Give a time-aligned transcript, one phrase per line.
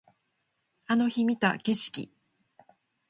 [0.87, 2.11] あの日見た景色